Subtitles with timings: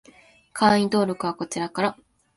[0.53, 1.97] 会員登録はこちらから